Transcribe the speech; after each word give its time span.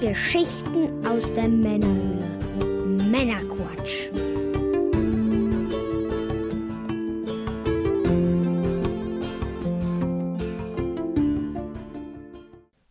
Geschichten 0.00 1.06
aus 1.06 1.32
der 1.32 1.48
Männerhöhle. 1.48 2.28
Männerquatsch. 3.10 4.10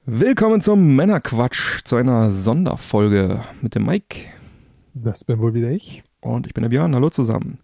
Willkommen 0.05 0.61
zum 0.61 0.95
Männerquatsch, 0.95 1.83
zu 1.83 1.95
einer 1.95 2.31
Sonderfolge 2.31 3.43
mit 3.61 3.75
dem 3.75 3.85
Mike. 3.85 4.21
Das 4.95 5.23
bin 5.23 5.37
wohl 5.39 5.53
wieder 5.53 5.69
ich. 5.69 6.03
Und 6.21 6.47
ich 6.47 6.55
bin 6.55 6.63
der 6.63 6.69
Björn. 6.69 6.95
Hallo 6.95 7.11
zusammen. 7.11 7.59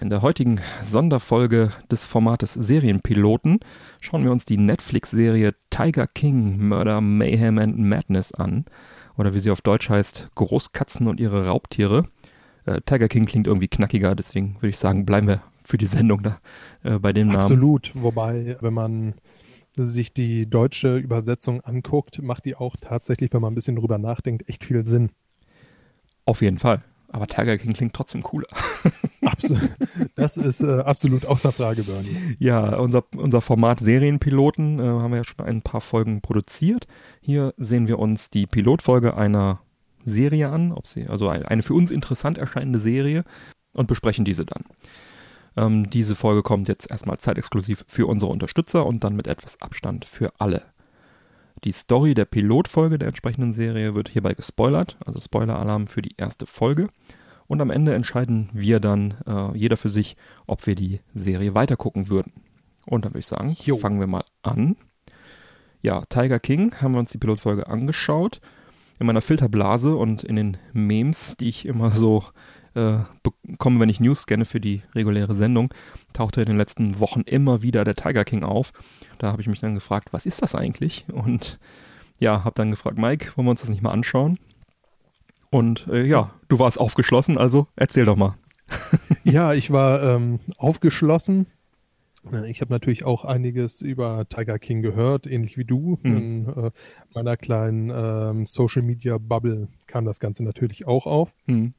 In 0.00 0.10
der 0.10 0.20
heutigen 0.20 0.60
Sonderfolge 0.84 1.70
des 1.90 2.04
Formates 2.04 2.52
Serienpiloten 2.52 3.60
schauen 4.00 4.24
wir 4.24 4.30
uns 4.30 4.44
die 4.44 4.58
Netflix-Serie 4.58 5.54
Tiger 5.70 6.06
King 6.06 6.68
Murder, 6.68 7.00
Mayhem 7.00 7.58
and 7.58 7.78
Madness 7.78 8.32
an. 8.32 8.66
Oder 9.16 9.32
wie 9.32 9.38
sie 9.38 9.50
auf 9.50 9.62
Deutsch 9.62 9.88
heißt, 9.88 10.28
Großkatzen 10.34 11.06
und 11.06 11.18
ihre 11.18 11.46
Raubtiere. 11.46 12.08
Äh, 12.66 12.82
Tiger 12.84 13.08
King 13.08 13.24
klingt 13.24 13.46
irgendwie 13.46 13.68
knackiger, 13.68 14.14
deswegen 14.14 14.56
würde 14.56 14.68
ich 14.68 14.78
sagen, 14.78 15.06
bleiben 15.06 15.28
wir 15.28 15.42
für 15.64 15.78
die 15.78 15.86
Sendung 15.86 16.22
da 16.22 16.38
äh, 16.82 16.98
bei 16.98 17.14
dem 17.14 17.28
Namen. 17.28 17.38
Namen. 17.38 17.52
Absolut. 17.52 17.92
Wobei, 17.94 18.58
wenn 18.60 18.74
man 18.74 19.14
sich 19.76 20.12
die 20.12 20.48
deutsche 20.48 20.98
Übersetzung 20.98 21.62
anguckt, 21.62 22.22
macht 22.22 22.44
die 22.44 22.54
auch 22.54 22.76
tatsächlich, 22.78 23.32
wenn 23.32 23.40
man 23.40 23.52
ein 23.52 23.56
bisschen 23.56 23.76
drüber 23.76 23.96
nachdenkt, 23.96 24.48
echt 24.48 24.64
viel 24.64 24.84
Sinn. 24.84 25.10
Auf 26.26 26.42
jeden 26.42 26.58
Fall. 26.58 26.82
Aber 27.08 27.26
Tiger 27.26 27.56
King 27.58 27.72
klingt 27.72 27.94
trotzdem 27.94 28.22
cooler. 28.22 28.48
Absolut. 29.22 29.70
Das 30.14 30.36
ist 30.36 30.60
äh, 30.60 30.80
absolut 30.80 31.26
außer 31.26 31.52
Frage, 31.52 31.82
Bernie. 31.82 32.16
Ja, 32.38 32.76
unser, 32.76 33.04
unser 33.16 33.40
Format 33.40 33.80
Serienpiloten 33.80 34.78
äh, 34.78 34.82
haben 34.82 35.10
wir 35.10 35.18
ja 35.18 35.24
schon 35.24 35.44
ein 35.44 35.62
paar 35.62 35.80
Folgen 35.80 36.20
produziert. 36.20 36.86
Hier 37.20 37.52
sehen 37.56 37.88
wir 37.88 37.98
uns 37.98 38.30
die 38.30 38.46
Pilotfolge 38.46 39.16
einer 39.16 39.60
Serie 40.04 40.48
an, 40.50 40.72
ob 40.72 40.86
sie, 40.86 41.08
also 41.08 41.28
eine 41.28 41.62
für 41.62 41.74
uns 41.74 41.90
interessant 41.90 42.38
erscheinende 42.38 42.80
Serie 42.80 43.24
und 43.72 43.88
besprechen 43.88 44.24
diese 44.24 44.46
dann. 44.46 44.64
Ähm, 45.56 45.90
diese 45.90 46.14
Folge 46.14 46.42
kommt 46.42 46.68
jetzt 46.68 46.90
erstmal 46.90 47.18
zeitexklusiv 47.18 47.84
für 47.88 48.06
unsere 48.06 48.30
Unterstützer 48.30 48.86
und 48.86 49.02
dann 49.04 49.16
mit 49.16 49.26
etwas 49.26 49.60
Abstand 49.60 50.04
für 50.04 50.32
alle. 50.38 50.62
Die 51.66 51.72
Story 51.72 52.14
der 52.14 52.26
Pilotfolge 52.26 52.96
der 52.96 53.08
entsprechenden 53.08 53.52
Serie 53.52 53.96
wird 53.96 54.08
hierbei 54.08 54.34
gespoilert, 54.34 54.96
also 55.04 55.20
Spoiler-Alarm 55.20 55.88
für 55.88 56.00
die 56.00 56.14
erste 56.16 56.46
Folge. 56.46 56.90
Und 57.48 57.60
am 57.60 57.70
Ende 57.70 57.92
entscheiden 57.92 58.48
wir 58.52 58.78
dann, 58.78 59.14
äh, 59.26 59.58
jeder 59.58 59.76
für 59.76 59.88
sich, 59.88 60.16
ob 60.46 60.64
wir 60.68 60.76
die 60.76 61.00
Serie 61.12 61.54
weitergucken 61.54 62.08
würden. 62.08 62.32
Und 62.86 63.04
dann 63.04 63.14
würde 63.14 63.18
ich 63.18 63.26
sagen, 63.26 63.56
jo. 63.64 63.78
fangen 63.78 63.98
wir 63.98 64.06
mal 64.06 64.22
an. 64.42 64.76
Ja, 65.82 66.02
Tiger 66.02 66.38
King 66.38 66.72
haben 66.80 66.94
wir 66.94 67.00
uns 67.00 67.10
die 67.10 67.18
Pilotfolge 67.18 67.66
angeschaut. 67.66 68.40
In 68.98 69.06
meiner 69.06 69.20
Filterblase 69.20 69.94
und 69.94 70.24
in 70.24 70.36
den 70.36 70.56
Memes, 70.72 71.36
die 71.36 71.48
ich 71.48 71.66
immer 71.66 71.90
so 71.90 72.24
äh, 72.74 72.98
bekomme, 73.22 73.80
wenn 73.80 73.88
ich 73.88 74.00
News 74.00 74.22
scanne 74.22 74.44
für 74.44 74.60
die 74.60 74.82
reguläre 74.94 75.34
Sendung, 75.34 75.72
tauchte 76.12 76.40
in 76.40 76.46
den 76.46 76.56
letzten 76.56 77.00
Wochen 77.00 77.22
immer 77.22 77.62
wieder 77.62 77.84
der 77.84 77.94
Tiger 77.94 78.24
King 78.24 78.42
auf. 78.44 78.72
Da 79.18 79.32
habe 79.32 79.42
ich 79.42 79.48
mich 79.48 79.60
dann 79.60 79.74
gefragt, 79.74 80.12
was 80.12 80.26
ist 80.26 80.42
das 80.42 80.54
eigentlich? 80.54 81.06
Und 81.12 81.58
ja, 82.18 82.44
habe 82.44 82.54
dann 82.54 82.70
gefragt, 82.70 82.98
Mike, 82.98 83.32
wollen 83.34 83.46
wir 83.46 83.50
uns 83.50 83.60
das 83.60 83.70
nicht 83.70 83.82
mal 83.82 83.92
anschauen? 83.92 84.38
Und 85.50 85.86
äh, 85.88 86.04
ja, 86.04 86.32
du 86.48 86.58
warst 86.58 86.78
aufgeschlossen, 86.78 87.38
also 87.38 87.66
erzähl 87.76 88.04
doch 88.04 88.16
mal. 88.16 88.36
ja, 89.24 89.54
ich 89.54 89.70
war 89.70 90.02
ähm, 90.02 90.40
aufgeschlossen. 90.58 91.46
Ich 92.46 92.60
habe 92.60 92.72
natürlich 92.72 93.04
auch 93.04 93.24
einiges 93.24 93.80
über 93.80 94.28
Tiger 94.28 94.58
King 94.58 94.82
gehört, 94.82 95.26
ähnlich 95.26 95.56
wie 95.56 95.64
du. 95.64 95.98
Mhm. 96.02 96.16
In 96.16 96.48
äh, 96.48 96.70
meiner 97.14 97.36
kleinen 97.36 97.90
ähm, 97.94 98.46
Social 98.46 98.82
Media 98.82 99.18
Bubble 99.18 99.68
kam 99.86 100.04
das 100.04 100.20
Ganze 100.20 100.42
natürlich 100.44 100.86
auch 100.86 101.06
auf. 101.06 101.32
Mhm. 101.46 101.74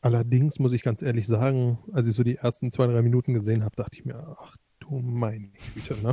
Allerdings 0.00 0.58
muss 0.58 0.72
ich 0.72 0.82
ganz 0.82 1.02
ehrlich 1.02 1.26
sagen, 1.26 1.78
als 1.92 2.06
ich 2.06 2.14
so 2.14 2.22
die 2.22 2.36
ersten 2.36 2.70
zwei, 2.70 2.86
drei 2.86 3.02
Minuten 3.02 3.34
gesehen 3.34 3.64
habe, 3.64 3.74
dachte 3.76 3.96
ich 3.98 4.04
mir, 4.04 4.36
ach 4.40 4.56
du 4.88 5.00
meine 5.00 5.48
Güte, 5.74 5.96
ne? 6.02 6.12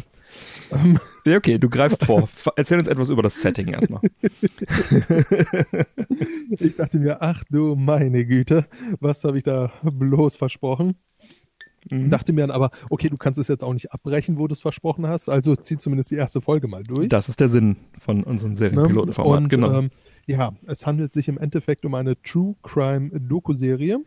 Ähm. 0.71 0.99
ja, 1.25 1.37
okay, 1.37 1.57
du 1.57 1.69
greifst 1.69 2.05
vor. 2.05 2.27
Erzähl 2.55 2.79
uns 2.79 2.87
etwas 2.87 3.09
über 3.09 3.21
das 3.21 3.41
Setting 3.41 3.67
erstmal. 3.67 4.01
ich 6.49 6.75
dachte 6.75 6.97
mir, 6.97 7.21
ach 7.21 7.43
du 7.49 7.75
meine 7.75 8.25
Güte, 8.25 8.65
was 8.99 9.23
habe 9.23 9.37
ich 9.37 9.43
da 9.43 9.71
bloß 9.83 10.37
versprochen? 10.37 10.95
Mhm. 11.91 12.09
Dachte 12.09 12.33
mir 12.33 12.41
dann 12.41 12.51
aber, 12.51 12.71
okay, 12.89 13.09
du 13.09 13.17
kannst 13.17 13.39
es 13.39 13.47
jetzt 13.47 13.63
auch 13.63 13.73
nicht 13.73 13.91
abbrechen, 13.91 14.37
wo 14.37 14.47
du 14.47 14.53
es 14.53 14.61
versprochen 14.61 15.07
hast, 15.07 15.29
also 15.29 15.55
zieh 15.55 15.77
zumindest 15.77 16.11
die 16.11 16.15
erste 16.15 16.41
Folge 16.41 16.67
mal 16.67 16.83
durch. 16.83 17.09
Das 17.09 17.29
ist 17.29 17.39
der 17.39 17.49
Sinn 17.49 17.77
von 17.99 18.23
unserem 18.23 18.55
Serienpilotenformat, 18.55 19.41
ne? 19.43 19.47
genau. 19.47 19.79
Ähm, 19.79 19.89
ja, 20.25 20.53
es 20.67 20.85
handelt 20.85 21.13
sich 21.13 21.27
im 21.27 21.37
Endeffekt 21.37 21.85
um 21.85 21.95
eine 21.95 22.21
True 22.21 22.55
Crime 22.63 23.11
Doku-Serie 23.19 23.99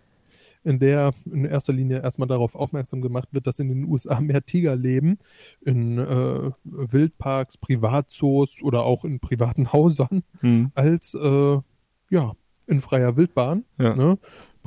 in 0.66 0.80
der 0.80 1.14
in 1.32 1.44
erster 1.44 1.72
Linie 1.72 2.02
erstmal 2.02 2.26
darauf 2.26 2.56
aufmerksam 2.56 3.00
gemacht 3.00 3.28
wird, 3.30 3.46
dass 3.46 3.60
in 3.60 3.68
den 3.68 3.84
USA 3.84 4.20
mehr 4.20 4.44
Tiger 4.44 4.74
leben, 4.74 5.18
in 5.64 5.96
äh, 5.98 6.50
Wildparks, 6.64 7.56
Privatzoos 7.56 8.60
oder 8.62 8.82
auch 8.82 9.04
in 9.04 9.20
privaten 9.20 9.72
Häusern, 9.72 10.24
mhm. 10.42 10.72
als 10.74 11.14
äh, 11.14 11.58
ja, 12.10 12.32
in 12.66 12.80
freier 12.80 13.16
Wildbahn. 13.16 13.64
Ja. 13.78 13.94
Ne? 13.94 14.18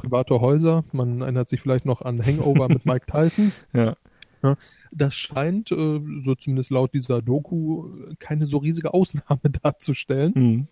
Private 0.02 0.42
Häuser, 0.42 0.84
man 0.92 1.22
erinnert 1.22 1.50
sich 1.50 1.62
vielleicht 1.62 1.86
noch 1.86 2.02
an 2.02 2.26
Hangover 2.26 2.68
mit 2.70 2.86
Mike 2.86 3.06
Tyson. 3.06 3.52
Ja. 3.74 3.96
Ne? 4.42 4.56
Das 4.92 5.16
scheint, 5.16 5.72
äh, 5.72 6.00
so 6.20 6.36
zumindest 6.36 6.72
laut 6.72 6.94
dieser 6.94 7.22
Doku, 7.22 7.90
keine 8.20 8.46
so 8.46 8.58
riesige 8.58 8.94
Ausnahme 8.94 9.42
darzustellen. 9.62 10.34
Mhm. 10.36 10.68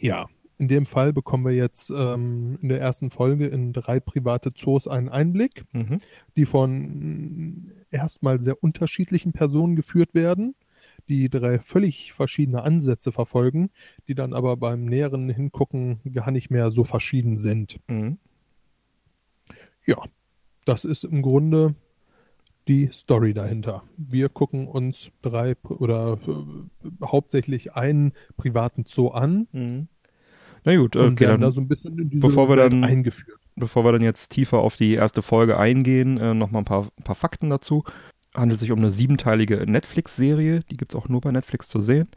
Ja, 0.00 0.26
in 0.58 0.68
dem 0.68 0.86
Fall 0.86 1.12
bekommen 1.12 1.44
wir 1.44 1.52
jetzt 1.52 1.90
ähm, 1.90 2.58
in 2.60 2.68
der 2.68 2.80
ersten 2.80 3.10
Folge 3.10 3.46
in 3.46 3.72
drei 3.72 4.00
private 4.00 4.52
Zoos 4.54 4.86
einen 4.86 5.08
Einblick, 5.08 5.64
mhm. 5.72 6.00
die 6.36 6.46
von 6.46 7.72
erstmal 7.90 8.40
sehr 8.40 8.62
unterschiedlichen 8.62 9.32
Personen 9.32 9.76
geführt 9.76 10.14
werden, 10.14 10.54
die 11.08 11.28
drei 11.28 11.58
völlig 11.58 12.12
verschiedene 12.12 12.62
Ansätze 12.62 13.10
verfolgen, 13.10 13.70
die 14.08 14.14
dann 14.14 14.32
aber 14.32 14.56
beim 14.56 14.84
näheren 14.84 15.28
Hingucken 15.28 16.00
gar 16.12 16.30
nicht 16.30 16.50
mehr 16.50 16.70
so 16.70 16.84
verschieden 16.84 17.36
sind. 17.36 17.80
Mhm. 17.88 18.18
Ja, 19.86 19.98
das 20.64 20.84
ist 20.84 21.04
im 21.04 21.22
Grunde 21.22 21.74
die 22.68 22.88
Story 22.92 23.34
dahinter. 23.34 23.82
Wir 23.96 24.28
gucken 24.28 24.66
uns 24.66 25.10
drei 25.20 25.54
oder 25.64 26.18
äh, 26.26 27.04
hauptsächlich 27.04 27.74
einen 27.74 28.12
privaten 28.36 28.84
Zoo 28.86 29.08
an. 29.08 29.48
Mhm 29.52 29.88
na 30.64 30.76
gut, 30.76 30.96
okay, 30.96 31.06
und 31.06 31.20
werden 31.20 31.30
dann, 31.32 31.50
da 31.50 31.50
so 31.52 31.60
ein 31.60 31.68
bisschen 31.68 31.98
in 31.98 32.08
diese 32.08 32.26
bevor 32.26 32.48
wir 32.48 32.56
Welt 32.56 32.72
dann, 32.72 32.84
eingeführt. 32.84 33.38
Bevor 33.54 33.84
wir 33.84 33.92
dann 33.92 34.02
jetzt 34.02 34.30
tiefer 34.30 34.58
auf 34.58 34.76
die 34.76 34.94
erste 34.94 35.22
Folge 35.22 35.58
eingehen, 35.58 36.18
äh, 36.18 36.34
nochmal 36.34 36.62
ein 36.62 36.64
paar, 36.64 36.88
ein 36.98 37.04
paar 37.04 37.14
Fakten 37.14 37.50
dazu. 37.50 37.84
Handelt 38.34 38.58
sich 38.58 38.72
um 38.72 38.78
eine 38.78 38.90
siebenteilige 38.90 39.58
Netflix-Serie, 39.70 40.60
die 40.70 40.76
gibt 40.76 40.92
es 40.92 40.96
auch 40.98 41.08
nur 41.08 41.20
bei 41.20 41.30
Netflix 41.30 41.68
zu 41.68 41.80
sehen. 41.80 42.08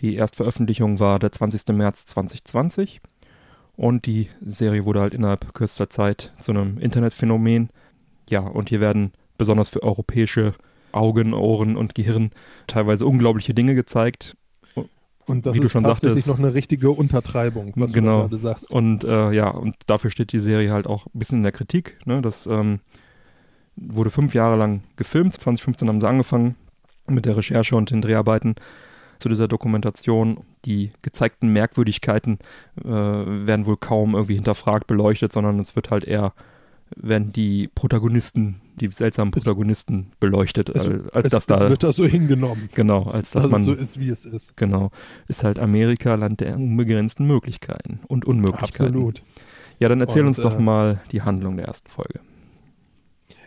Die 0.00 0.14
Erstveröffentlichung 0.14 1.00
war 1.00 1.18
der 1.18 1.32
20. 1.32 1.68
März 1.74 2.06
2020 2.06 3.00
und 3.76 4.06
die 4.06 4.28
Serie 4.44 4.84
wurde 4.84 5.00
halt 5.00 5.14
innerhalb 5.14 5.52
kürzester 5.54 5.90
Zeit 5.90 6.32
zu 6.40 6.52
einem 6.52 6.78
Internetphänomen. 6.78 7.68
Ja, 8.28 8.40
und 8.40 8.68
hier 8.68 8.80
werden 8.80 9.12
besonders 9.38 9.68
für 9.68 9.82
europäische 9.82 10.54
Augen, 10.92 11.34
Ohren 11.34 11.76
und 11.76 11.94
Gehirn 11.94 12.30
teilweise 12.66 13.06
unglaubliche 13.06 13.54
Dinge 13.54 13.74
gezeigt. 13.74 14.36
Und 15.26 15.44
das 15.44 15.56
wie 15.56 15.60
ist 15.60 15.72
schon 15.72 15.82
tatsächlich 15.82 16.24
sagtest, 16.24 16.28
noch 16.28 16.38
eine 16.38 16.54
richtige 16.54 16.90
Untertreibung, 16.90 17.72
was 17.74 17.92
genau. 17.92 18.22
du 18.22 18.28
gerade 18.28 18.36
sagst. 18.36 18.72
Und 18.72 19.02
äh, 19.02 19.32
ja, 19.32 19.50
und 19.50 19.74
dafür 19.86 20.10
steht 20.10 20.32
die 20.32 20.40
Serie 20.40 20.70
halt 20.72 20.86
auch 20.86 21.06
ein 21.06 21.18
bisschen 21.18 21.38
in 21.38 21.42
der 21.42 21.52
Kritik. 21.52 21.98
Ne? 22.06 22.22
Das 22.22 22.46
ähm, 22.46 22.78
wurde 23.74 24.10
fünf 24.10 24.34
Jahre 24.34 24.56
lang 24.56 24.84
gefilmt. 24.94 25.34
2015 25.34 25.88
haben 25.88 26.00
sie 26.00 26.08
angefangen 26.08 26.54
mit 27.08 27.26
der 27.26 27.36
Recherche 27.36 27.74
und 27.74 27.90
den 27.90 28.02
Dreharbeiten 28.02 28.54
zu 29.18 29.28
dieser 29.28 29.48
Dokumentation. 29.48 30.44
Die 30.66 30.92
gezeigten 31.02 31.48
Merkwürdigkeiten 31.48 32.38
äh, 32.84 32.88
werden 32.88 33.66
wohl 33.66 33.76
kaum 33.76 34.14
irgendwie 34.14 34.34
hinterfragt, 34.34 34.86
beleuchtet, 34.86 35.32
sondern 35.32 35.58
es 35.58 35.76
wird 35.76 35.90
halt 35.90 36.04
eher 36.04 36.34
werden 36.94 37.32
die 37.32 37.68
Protagonisten, 37.74 38.60
die 38.80 38.88
seltsamen 38.88 39.32
Protagonisten 39.32 40.08
es, 40.10 40.18
beleuchtet, 40.18 40.68
es, 40.68 40.86
als, 40.86 41.08
als 41.12 41.24
es, 41.26 41.30
das 41.32 41.46
da. 41.46 41.64
Es 41.64 41.70
wird 41.70 41.82
da 41.82 41.92
so 41.92 42.04
hingenommen. 42.06 42.68
Genau, 42.74 43.04
als 43.04 43.30
dass, 43.30 43.42
dass 43.42 43.50
man. 43.50 43.60
es 43.60 43.66
so 43.66 43.72
ist, 43.74 43.98
wie 43.98 44.08
es 44.08 44.24
ist. 44.24 44.56
Genau. 44.56 44.90
Ist 45.26 45.42
halt 45.42 45.58
Amerika 45.58 46.14
Land 46.14 46.40
der 46.40 46.54
unbegrenzten 46.56 47.26
Möglichkeiten 47.26 48.00
und 48.06 48.24
Unmöglichkeiten. 48.24 48.86
Absolut. 48.86 49.22
Ja, 49.78 49.88
dann 49.88 50.00
erzähl 50.00 50.22
Und, 50.22 50.28
uns 50.28 50.36
doch 50.38 50.58
äh, 50.58 50.62
mal 50.62 51.02
die 51.12 51.22
Handlung 51.22 51.56
der 51.56 51.66
ersten 51.66 51.90
Folge. 51.90 52.20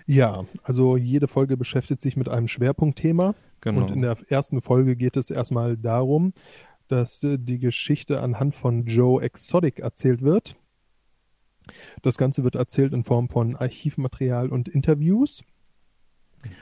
Ja, 0.06 0.45
also 0.63 0.98
jede 0.98 1.27
Folge 1.27 1.56
beschäftigt 1.56 2.01
sich 2.01 2.18
mit 2.18 2.30
einem 2.30 2.48
Schwerpunktthema. 2.48 3.36
Genau. 3.62 3.83
Und 3.83 3.92
in 3.92 4.01
der 4.01 4.18
ersten 4.27 4.62
Folge 4.62 4.95
geht 4.95 5.18
es 5.18 5.30
erstmal 5.30 5.77
darum, 5.77 6.33
dass 6.89 7.24
äh, 7.24 7.38
die 7.39 7.59
Geschichte 7.59 8.21
anhand 8.21 8.56
von 8.56 8.86
Joe 8.86 9.21
Exotic 9.21 9.80
erzählt 9.80 10.21
wird. 10.21 10.56
Das 12.01 12.18
Ganze 12.18 12.44
wird 12.44 12.56
erzählt 12.56 12.94
in 12.94 13.03
Form 13.03 13.30
von 13.30 13.56
Archivmaterial 13.56 14.50
und 14.50 14.68
Interviews. 14.68 15.44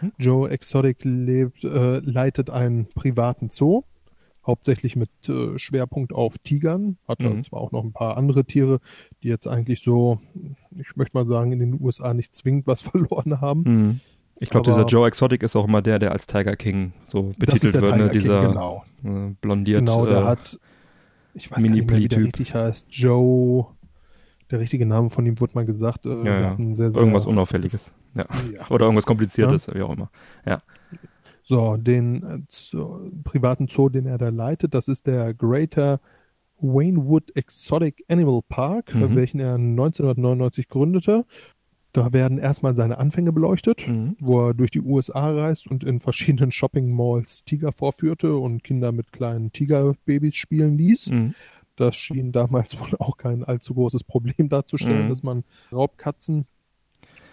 Mhm. 0.01 0.12
Joe 0.18 0.50
Exotic 0.50 1.03
lebt, 1.03 1.63
äh, 1.63 2.00
leitet 2.00 2.50
einen 2.50 2.88
privaten 2.88 3.50
Zoo, 3.50 3.83
hauptsächlich 4.45 4.95
mit 4.95 5.09
äh, 5.29 5.57
Schwerpunkt 5.57 6.13
auf 6.13 6.38
Tigern. 6.39 6.97
Hat 7.07 7.19
mhm. 7.19 7.44
zwar 7.44 7.62
auch 7.62 7.71
noch 7.71 7.83
ein 7.83 7.94
paar 7.94 8.18
andere 8.18 8.45
Tiere, 8.45 8.79
die 9.24 9.29
jetzt 9.29 9.47
eigentlich 9.47 9.81
so, 9.81 10.19
ich 10.75 10.95
möchte 10.95 11.15
mal 11.15 11.25
sagen, 11.25 11.51
in 11.51 11.59
den 11.59 11.81
USA 11.81 12.13
nicht 12.13 12.33
zwingend 12.33 12.68
was 12.68 12.81
verloren 12.81 13.39
haben. 13.39 13.62
Mhm. 13.62 14.00
Ich 14.39 14.50
glaube, 14.50 14.69
dieser 14.69 14.86
Joe 14.86 15.07
Exotic 15.07 15.44
ist 15.44 15.56
auch 15.56 15.66
immer 15.68 15.81
der, 15.81 16.00
der 16.00 16.12
als 16.12 16.28
Tiger 16.28 16.56
King 16.56 16.94
so 17.06 17.34
betitelt 17.38 17.74
wird, 17.74 17.98
ne? 17.98 18.10
dieser 18.10 18.42
King, 18.42 18.50
genau. 18.50 18.84
äh, 19.04 19.34
blondiert. 19.42 19.80
Genau, 19.80 20.06
der 20.06 20.22
äh, 20.22 20.25
hat, 20.25 20.60
ich 21.34 21.50
weiß 21.51 21.62
Mini 21.62 21.69
gar 21.69 21.75
nicht 21.75 21.92
mehr, 21.92 22.00
wie 22.00 22.07
der 22.07 22.24
richtig 22.24 22.54
heißt, 22.54 22.88
Joe, 22.89 23.68
der 24.51 24.60
richtige 24.60 24.86
Name 24.86 25.10
von 25.10 25.25
ihm 25.25 25.39
wurde 25.39 25.54
mal 25.56 25.66
gesagt. 25.66 26.06
Äh, 26.06 26.24
ja, 26.24 26.39
ja. 26.39 26.57
Sehr, 26.74 26.92
sehr, 26.92 27.00
irgendwas 27.00 27.25
Unauffälliges. 27.25 27.92
Ja. 28.16 28.25
Oder 28.69 28.86
irgendwas 28.86 29.06
Kompliziertes, 29.06 29.74
wie 29.74 29.81
auch 29.81 29.94
immer. 29.94 30.10
Ja. 30.45 30.62
So, 31.44 31.78
den 31.78 32.24
äh, 32.24 32.39
Zoo, 32.50 33.10
privaten 33.24 33.68
Zoo, 33.68 33.89
den 33.89 34.06
er 34.06 34.18
da 34.18 34.30
leitet, 34.30 34.74
das 34.74 34.88
ist 34.88 35.07
der 35.07 35.34
Greater 35.34 36.00
Waynewood 36.60 37.36
Exotic 37.36 38.04
Animal 38.07 38.42
Park, 38.48 38.94
mhm. 38.94 39.16
welchen 39.16 39.39
er 39.39 39.56
1999 39.56 40.68
gründete. 40.68 41.25
Da 41.98 42.14
werden 42.14 42.38
erstmal 42.38 42.76
seine 42.76 43.00
Anfänge 43.00 43.32
beleuchtet, 43.32 43.88
mhm. 43.88 44.16
wo 44.20 44.50
er 44.50 44.54
durch 44.54 44.70
die 44.70 44.82
USA 44.82 45.32
reist 45.32 45.66
und 45.66 45.84
in 45.84 46.00
verschiedenen 46.00 46.52
Shopping 46.52 46.96
Malls 46.96 47.44
Tiger 47.44 47.72
vorführte 47.72 48.36
und 48.36 48.64
Kinder 48.64 48.92
mit 48.92 49.12
kleinen 49.12 49.52
Tigerbabys 49.52 50.36
spielen 50.36 50.78
ließ. 50.78 51.10
Mhm. 51.10 51.34
Das 51.76 51.96
schien 51.96 52.32
damals 52.32 52.80
wohl 52.80 52.96
auch 53.00 53.18
kein 53.18 53.44
allzu 53.44 53.74
großes 53.74 54.04
Problem 54.04 54.48
darzustellen, 54.48 55.06
mhm. 55.06 55.10
dass 55.10 55.24
man 55.24 55.44
Raubkatzen 55.72 56.46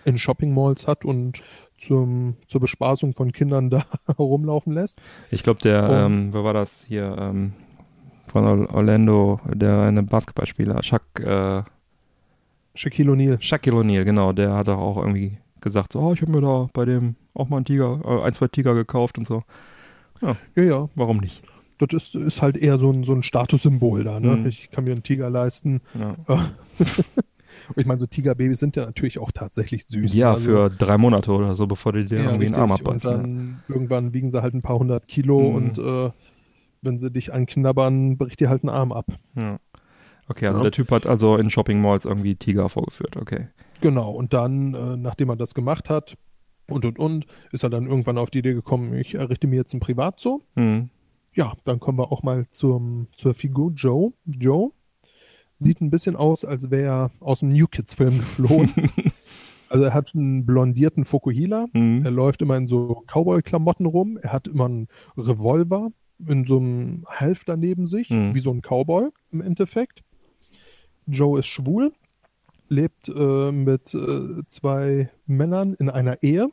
in 0.07 0.17
Shopping 0.17 0.55
Malls 0.55 0.87
hat 0.87 1.05
und 1.05 1.43
zum, 1.77 2.37
zur 2.49 2.63
Bespaßung 2.63 3.13
von 3.15 3.33
Kindern 3.33 3.69
da 3.69 3.85
herumlaufen 4.07 4.73
lässt. 4.73 4.99
Ich 5.31 5.43
glaube, 5.43 5.61
der, 5.61 5.91
ähm, 5.91 6.33
wer 6.33 6.43
war 6.43 6.55
das 6.55 6.87
hier? 6.89 7.15
Ähm, 7.21 7.53
von 8.29 8.67
Orlando, 8.69 9.41
der 9.45 9.83
eine 9.83 10.03
Basketballspieler, 10.03 10.81
Chuck, 10.81 11.21
äh, 11.21 11.63
Shaquille 12.75 13.13
O'Neal. 13.13 13.41
Shaquille 13.41 13.77
O'Neal, 13.77 14.05
genau, 14.05 14.33
der 14.33 14.55
hat 14.55 14.69
auch 14.69 14.97
irgendwie 14.97 15.39
gesagt, 15.61 15.93
so, 15.93 16.01
oh, 16.01 16.13
ich 16.13 16.23
habe 16.23 16.33
mir 16.33 16.41
da 16.41 16.69
bei 16.73 16.85
dem 16.85 17.17
auch 17.35 17.49
mal 17.49 17.57
einen 17.57 17.65
Tiger, 17.65 18.01
äh, 18.05 18.23
ein, 18.23 18.35
zwei 18.35 18.49
Tiger 18.49 18.75
gekauft 18.75 19.19
und 19.19 19.27
so. 19.27 19.43
Ja, 20.21 20.37
ja, 20.57 20.63
ja. 20.63 20.89
warum 20.95 21.19
nicht? 21.19 21.43
Das 21.79 21.93
ist, 21.93 22.15
ist 22.15 22.43
halt 22.43 22.57
eher 22.57 22.79
so 22.79 22.93
ein, 22.93 23.05
so 23.05 23.13
ein 23.13 23.23
Statussymbol 23.23 24.05
da, 24.05 24.21
ne? 24.21 24.37
Mhm. 24.37 24.47
Ich 24.47 24.71
kann 24.71 24.85
mir 24.85 24.93
einen 24.93 25.03
Tiger 25.03 25.29
leisten. 25.31 25.81
Ja. 25.95 26.17
ich 27.77 27.87
meine, 27.87 27.99
so 27.99 28.07
Tigerbabys 28.07 28.61
sind 28.61 28.77
ja 28.77 28.87
natürlich 28.87 29.19
auch 29.19 29.33
tatsächlich 29.33 29.87
süß. 29.87 30.15
Ja, 30.15 30.33
also, 30.33 30.45
für 30.45 30.71
drei 30.71 30.99
Monate 30.99 31.33
oder 31.33 31.57
so, 31.57 31.67
bevor 31.67 31.93
die 31.93 32.05
dir 32.05 32.19
ja, 32.19 32.25
irgendwie 32.27 32.47
einen 32.47 32.55
Arm 32.55 32.73
abbeißen. 32.73 33.11
Und 33.11 33.23
dann 33.23 33.63
ja. 33.69 33.75
irgendwann 33.75 34.15
wiegen 34.15 34.31
sie 34.31 34.41
halt 34.41 34.55
ein 34.55 34.63
paar 34.63 34.79
hundert 34.79 35.09
Kilo 35.09 35.41
mhm. 35.41 35.57
und 35.57 35.79
äh, 35.79 36.11
wenn 36.83 36.99
sie 36.99 37.11
dich 37.11 37.33
anknabbern, 37.33 38.19
bricht 38.19 38.41
dir 38.41 38.51
halt 38.51 38.63
einen 38.63 38.71
Arm 38.71 38.93
ab. 38.93 39.07
Ja. 39.41 39.59
Okay, 40.29 40.47
also 40.47 40.61
ja. 40.61 40.65
der 40.65 40.73
Typ 40.73 40.91
hat 40.91 41.07
also 41.07 41.37
in 41.37 41.51
Shopping 41.51 41.81
Malls 41.81 42.05
irgendwie 42.05 42.37
Tiger 42.37 42.69
vorgeführt, 42.69 43.17
okay. 43.17 43.49
Genau, 43.81 44.11
und 44.11 44.33
dann, 44.33 44.75
äh, 44.75 44.97
nachdem 44.97 45.29
er 45.29 45.37
das 45.37 45.55
gemacht 45.55 45.91
hat 45.91 46.17
und 46.69 46.85
und 46.85 46.99
und, 46.99 47.27
ist 47.53 47.63
er 47.63 47.71
dann 47.71 47.87
irgendwann 47.87 48.19
auf 48.19 48.31
die 48.31 48.39
Idee 48.39 48.55
gekommen, 48.55 48.95
ich 48.95 49.15
errichte 49.15 49.47
mir 49.47 49.57
jetzt 49.57 49.75
ein 49.75 49.81
Privatzoo. 49.81 50.43
Mhm. 50.55 50.89
Ja, 51.35 51.55
dann 51.65 51.81
kommen 51.81 51.99
wir 51.99 52.13
auch 52.13 52.23
mal 52.23 52.49
zum, 52.49 53.09
zur 53.17 53.35
Figur 53.35 53.73
Joe. 53.73 54.13
Joe 54.25 54.71
sieht 55.59 55.81
ein 55.81 55.91
bisschen 55.91 56.17
aus, 56.17 56.45
als 56.45 56.71
wäre 56.71 56.83
er 56.83 57.11
aus 57.21 57.43
einem 57.43 57.53
New 57.53 57.67
Kids 57.67 57.95
Film 57.95 58.21
geflohen. 58.21 58.73
also 59.69 59.85
er 59.85 59.95
hat 59.95 60.13
einen 60.15 60.47
blondierten 60.47 61.05
Fukuhila, 61.05 61.67
mhm. 61.73 62.05
er 62.05 62.11
läuft 62.11 62.43
immer 62.43 62.57
in 62.57 62.67
so 62.67 63.03
Cowboy-Klamotten 63.07 63.87
rum, 63.87 64.19
er 64.23 64.33
hat 64.33 64.47
immer 64.47 64.67
einen 64.67 64.89
Revolver 65.17 65.91
in 66.27 66.45
so 66.45 66.59
einem 66.59 67.05
Halfter 67.09 67.57
neben 67.57 67.87
sich, 67.87 68.11
mhm. 68.11 68.35
wie 68.35 68.41
so 68.41 68.51
ein 68.51 68.63
Cowboy 68.63 69.09
im 69.33 69.41
Endeffekt. 69.41 70.03
Joe 71.07 71.41
ist 71.41 71.47
schwul, 71.47 71.93
lebt 72.69 73.09
äh, 73.09 73.53
mit 73.53 73.95
äh, 73.95 74.43
zwei 74.49 75.11
Männern 75.27 75.75
in 75.75 75.91
einer 75.91 76.23
Ehe, 76.23 76.49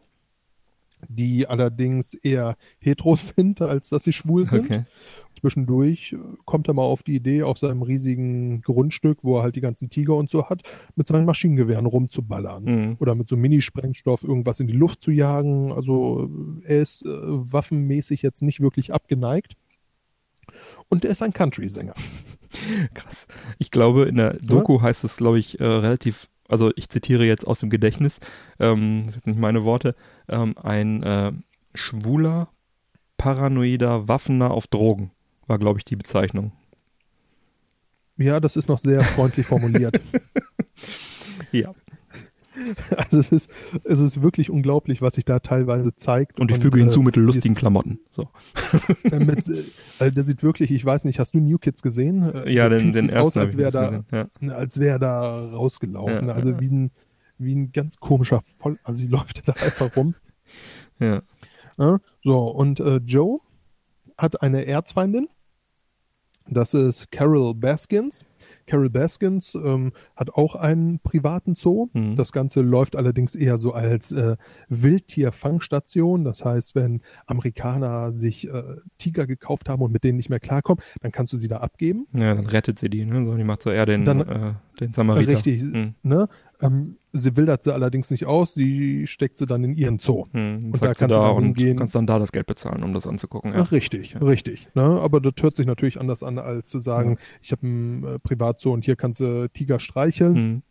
die 1.08 1.48
allerdings 1.48 2.14
eher 2.14 2.56
hetero 2.80 3.16
sind, 3.16 3.62
als 3.62 3.90
dass 3.90 4.04
sie 4.04 4.14
schwul 4.14 4.48
sind. 4.48 4.66
Okay. 4.66 4.84
Zwischendurch 5.40 6.16
kommt 6.46 6.68
er 6.68 6.76
mal 6.76 6.84
auf 6.84 7.02
die 7.02 7.16
Idee, 7.16 7.42
auf 7.42 7.58
seinem 7.58 7.82
riesigen 7.82 8.62
Grundstück, 8.62 9.24
wo 9.24 9.38
er 9.38 9.44
halt 9.44 9.56
die 9.56 9.62
ganzen 9.62 9.90
Tiger 9.90 10.16
und 10.16 10.30
so 10.30 10.48
hat, 10.48 10.62
mit 10.96 11.08
seinen 11.08 11.26
Maschinengewehren 11.26 11.88
rumzuballern. 11.88 12.64
Mhm. 12.64 12.98
Oder 13.00 13.16
mit 13.16 13.28
so 13.28 13.36
Minisprengstoff 13.36 14.24
irgendwas 14.24 14.60
in 14.60 14.68
die 14.68 14.74
Luft 14.74 15.02
zu 15.02 15.10
jagen. 15.10 15.72
Also 15.72 16.30
er 16.64 16.82
ist 16.82 17.04
äh, 17.04 17.10
waffenmäßig 17.10 18.22
jetzt 18.22 18.44
nicht 18.44 18.60
wirklich 18.60 18.94
abgeneigt. 18.94 19.56
Und 20.92 21.06
er 21.06 21.12
ist 21.12 21.24
ein 21.24 21.32
Country-Sänger. 21.32 21.94
Krass. 22.94 23.26
Ich 23.60 23.72
glaube, 23.72 24.04
in 24.04 24.18
der 24.18 24.34
Doku 24.34 24.76
ja? 24.76 24.82
heißt 24.84 25.06
es, 25.06 25.16
glaube 25.16 25.40
ich, 25.40 25.60
äh, 25.62 25.66
relativ, 25.66 26.28
also 26.50 26.70
ich 26.76 26.90
zitiere 26.90 27.24
jetzt 27.24 27.48
aus 27.48 27.60
dem 27.62 27.70
Gedächtnis, 27.70 28.20
ähm, 28.60 29.04
das 29.06 29.14
sind 29.16 29.28
nicht 29.28 29.40
meine 29.40 29.64
Worte, 29.64 29.96
ähm, 30.28 30.58
ein 30.58 31.02
äh, 31.02 31.32
schwuler, 31.74 32.50
paranoider 33.18 34.10
Waffener 34.10 34.52
auf 34.52 34.68
Drogen, 34.68 35.12
war, 35.48 35.60
glaube 35.60 35.80
ich, 35.80 35.86
die 35.86 35.96
Bezeichnung. 35.96 36.52
Ja, 38.18 38.42
das 38.42 38.58
ist 38.58 38.68
noch 38.68 38.78
sehr 38.78 39.02
freundlich 39.02 39.48
formuliert. 39.48 40.00
ja. 41.54 41.74
Also 42.98 43.20
es 43.20 43.32
ist, 43.32 43.52
es 43.84 44.00
ist 44.00 44.22
wirklich 44.22 44.50
unglaublich, 44.50 45.02
was 45.02 45.16
sich 45.16 45.26
da 45.26 45.40
teilweise 45.40 45.96
zeigt. 45.96 46.40
Und 46.40 46.52
ich 46.52 46.58
füge 46.58 46.76
und, 46.76 46.82
hinzu 46.82 47.02
äh, 47.02 47.04
mit 47.04 47.16
lustigen 47.16 47.56
Klamotten. 47.56 48.00
So. 48.12 48.28
Äh, 49.04 49.20
mit, 49.20 49.38
also 50.00 50.14
der 50.14 50.24
sieht 50.24 50.44
wirklich, 50.44 50.72
ich 50.72 50.84
weiß 50.84 51.06
nicht, 51.06 51.20
hast 51.20 51.34
du 51.34 51.40
New 51.40 51.58
Kids 51.58 51.82
gesehen? 51.82 52.34
Äh, 52.34 52.52
ja, 52.52 52.70
den, 52.70 52.94
den 52.94 53.10
ersten. 53.10 53.28
Aus, 53.28 53.38
als 53.38 53.58
wäre 53.58 53.72
da, 53.72 54.04
ja. 54.12 54.54
als 54.54 54.80
wäre 54.80 55.00
da 55.00 55.52
rausgelaufen. 55.52 56.28
Ja, 56.28 56.34
also 56.34 56.52
ja. 56.52 56.60
wie 56.60 56.70
ein, 56.70 56.92
wie 57.38 57.56
ein 57.56 57.72
ganz 57.72 57.98
komischer 57.98 58.42
Voll, 58.42 58.80
also 58.84 58.98
sie 58.98 59.08
läuft 59.12 59.48
da 59.48 59.54
einfach 59.54 59.96
rum. 59.96 60.16
Ja. 61.00 61.22
So, 62.24 62.48
und 62.48 62.80
äh, 62.80 62.98
Joe 62.98 63.40
hat 64.18 64.42
eine 64.42 64.66
Erzfeindin. 64.68 65.28
Das 66.48 66.74
ist 66.74 67.12
Carol 67.12 67.56
Baskins. 67.56 68.26
Carol 68.68 68.90
Baskins 68.90 69.56
ähm, 69.56 69.92
hat 70.16 70.32
auch 70.32 70.56
einen 70.56 71.00
privaten 71.00 71.56
Zoo. 71.56 71.90
Mhm. 71.94 72.16
Das 72.16 72.32
Ganze 72.32 72.62
läuft 72.62 72.96
allerdings 72.96 73.36
eher 73.36 73.58
so 73.58 73.74
als 73.74 74.12
äh, 74.12 74.38
Wildtierfangstation. 74.70 76.24
Das 76.24 76.46
heißt, 76.46 76.76
wenn 76.76 77.02
Amerikaner 77.26 78.14
sich 78.14 78.48
äh, 78.48 78.64
Tiger 78.98 79.28
gekauft 79.28 79.70
haben 79.70 79.82
und 79.82 79.92
mit 79.92 80.04
denen 80.04 80.18
nicht 80.18 80.30
mehr 80.30 80.40
klarkommen, 80.40 80.84
dann 81.02 81.12
kannst 81.12 81.34
du 81.34 81.38
sie 81.38 81.48
da 81.48 81.58
abgeben. 81.58 82.08
Ja, 82.14 82.34
dann 82.34 82.46
rettet 82.46 82.80
sie 82.80 82.90
die. 82.90 83.06
Ne? 83.06 83.26
So, 83.26 83.36
die 83.36 83.44
macht 83.44 83.62
so 83.62 83.70
eher 83.70 83.86
den, 83.86 84.06
dann, 84.06 84.22
äh, 84.22 84.54
den 84.82 84.94
Samariter. 84.94 85.36
Richtig. 85.36 85.62
Mhm. 85.62 85.94
Ne? 86.04 86.28
Ähm, 86.60 86.98
sie 87.14 87.36
wildert 87.38 87.64
sie 87.64 87.74
allerdings 87.74 88.12
nicht 88.12 88.26
aus, 88.26 88.54
sie 88.54 89.08
steckt 89.08 89.38
sie 89.38 89.46
dann 89.46 89.64
in 89.64 89.74
ihren 89.74 90.00
Zoo. 90.00 90.28
Hm, 90.32 90.72
und 90.74 90.82
da 90.82 90.88
kannst 90.88 91.02
da 91.02 91.08
du 91.08 91.14
dann 91.14 91.44
hingehen. 91.44 91.78
kannst 91.78 91.96
dann 91.96 92.08
da 92.08 92.20
das 92.20 92.32
Geld 92.32 92.48
bezahlen, 92.48 92.84
um 92.84 92.94
das 92.94 93.08
anzugucken. 93.08 93.54
Ja. 93.54 93.64
richtig, 93.64 94.14
ja. 94.14 94.20
richtig. 94.20 94.68
Ne? 94.74 94.84
Aber 94.84 95.22
das 95.22 95.34
hört 95.42 95.56
sich 95.56 95.66
natürlich 95.66 96.00
anders 96.00 96.24
an, 96.24 96.40
als 96.40 96.70
zu 96.70 96.80
sagen, 96.80 97.12
ja. 97.12 97.18
ich 97.42 97.52
habe 97.52 97.68
ein 97.68 98.04
äh, 98.04 98.20
Privatzoo 98.20 98.74
und 98.74 98.86
hier 98.86 98.96
kannst 98.96 99.20
du 99.20 99.48
Tiger 99.50 99.80
streicheln. 99.80 100.36
Hm. 100.36 100.62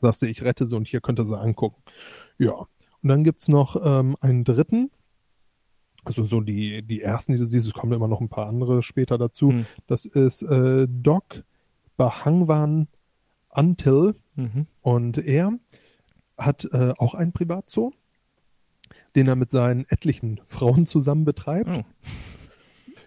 Sagst 0.00 0.22
du, 0.22 0.26
ich 0.26 0.42
rette 0.42 0.66
sie 0.66 0.76
und 0.76 0.88
hier 0.88 1.00
könnt 1.00 1.18
ihr 1.18 1.26
sie 1.26 1.38
angucken. 1.38 1.82
Ja. 2.38 2.52
Und 3.02 3.08
dann 3.08 3.24
gibt 3.24 3.40
es 3.40 3.48
noch 3.48 3.76
ähm, 3.84 4.16
einen 4.20 4.44
dritten, 4.44 4.90
also 6.04 6.24
so 6.24 6.40
die, 6.40 6.82
die 6.82 7.02
ersten, 7.02 7.32
die 7.32 7.38
du 7.38 7.46
siehst, 7.46 7.66
es 7.66 7.74
kommen 7.74 7.92
immer 7.92 8.08
noch 8.08 8.20
ein 8.20 8.28
paar 8.28 8.46
andere 8.46 8.82
später 8.82 9.18
dazu. 9.18 9.50
Hm. 9.50 9.66
Das 9.86 10.06
ist 10.06 10.42
äh, 10.42 10.86
Doc 10.88 11.44
Bahangwan 11.96 12.88
Until. 13.50 14.14
Mhm. 14.36 14.66
Und 14.80 15.18
er 15.18 15.52
hat 16.38 16.68
äh, 16.72 16.92
auch 16.98 17.14
einen 17.14 17.32
Privatzoo, 17.32 17.92
den 19.14 19.28
er 19.28 19.36
mit 19.36 19.50
seinen 19.50 19.84
etlichen 19.88 20.40
Frauen 20.46 20.86
zusammen 20.86 21.24
betreibt. 21.24 21.78
Oh. 21.78 21.84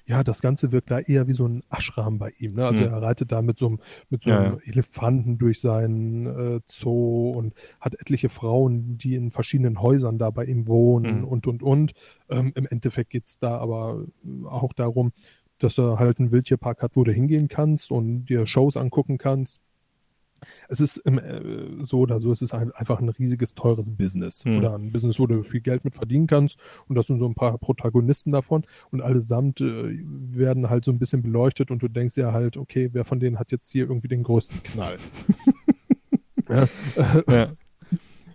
Ja, 0.06 0.22
das 0.22 0.42
Ganze 0.42 0.74
wirkt 0.74 0.92
da 0.92 1.00
eher 1.00 1.28
wie 1.28 1.34
so 1.34 1.48
ein 1.48 1.64
Ashram 1.70 2.20
bei 2.20 2.34
ihm. 2.38 2.56
Ne? 2.56 2.66
Also 2.66 2.82
mhm. 2.82 2.88
er 2.88 3.02
reitet 3.02 3.32
da 3.32 3.42
mit 3.42 3.58
so 3.58 3.68
einem, 3.68 3.80
mit 4.10 4.24
so 4.24 4.32
einem 4.32 4.56
ja, 4.56 4.60
Elefanten 4.66 5.38
durch 5.38 5.62
seinen 5.62 6.26
äh, 6.26 6.60
Zoo 6.68 7.32
und 7.32 7.54
hat 7.80 7.96
etliche 7.96 8.28
Frauen, 8.28 8.98
die 8.98 9.16
in 9.16 9.32
verschiedenen 9.32 9.82
Häusern 9.82 10.18
da 10.18 10.30
bei 10.30 10.44
ihm 10.44 10.68
wohnen 10.68 11.20
mhm. 11.20 11.24
und, 11.28 11.48
und, 11.48 11.64
und. 11.64 11.94
Ähm, 12.30 12.52
Im 12.56 12.68
Endeffekt 12.68 13.12
geht 13.12 13.28
es 13.28 13.40
da 13.40 13.58
aber 13.58 14.04
auch 14.44 14.74
darum, 14.74 15.14
dass 15.58 15.78
er 15.78 16.00
halt 16.00 16.20
einen 16.20 16.32
Wildtierpark 16.32 16.82
hat, 16.82 16.98
wo 16.98 17.06
du 17.06 17.14
hingehen 17.14 17.48
kannst 17.48 17.90
und 17.90 18.26
dir 18.26 18.46
Shows 18.46 18.76
angucken 18.76 19.18
kannst 19.18 19.62
es 20.70 20.80
ist 20.80 20.98
äh, 21.06 21.42
so 21.82 22.00
oder 22.00 22.20
so, 22.20 22.32
es 22.32 22.42
ist 22.42 22.54
ein, 22.54 22.72
einfach 22.72 23.00
ein 23.00 23.10
riesiges, 23.10 23.54
teures 23.54 23.92
Business. 23.92 24.44
Hm. 24.46 24.58
Oder 24.58 24.76
ein 24.76 24.92
Business, 24.92 25.20
wo 25.20 25.28
du 25.28 25.44
viel 25.44 25.62
Geld 25.62 25.84
mit 25.84 25.96
verdienen 25.96 26.28
kannst. 26.28 26.58
Und 26.88 26.96
das 26.96 27.08
sind 27.08 27.20
so 27.20 27.28
ein 27.28 27.36
paar 27.36 27.58
Protagonisten 27.58 28.32
davon. 28.32 28.64
Und 28.92 29.02
allesamt 29.02 29.62
äh, 29.62 30.00
werden 30.04 30.70
halt 30.70 30.86
so 30.86 30.92
ein 30.92 31.00
bisschen 31.00 31.22
beleuchtet 31.22 31.72
und 31.72 31.82
du 31.82 31.88
denkst 31.88 32.18
ja 32.18 32.34
halt, 32.34 32.58
okay, 32.58 32.90
wer 32.94 33.06
von 33.06 33.20
denen 33.20 33.40
hat 33.40 33.52
jetzt 33.52 33.72
hier 33.72 33.88
irgendwie 33.88 34.08
den 34.08 34.24
größten 34.24 34.64
Knall? 34.64 34.98
ja. 36.50 36.68
ja. 37.30 37.54